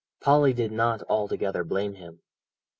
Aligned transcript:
Polly 0.19 0.51
did 0.51 0.71
not 0.71 1.03
altogether 1.07 1.63
blame 1.63 1.93
him. 1.93 2.21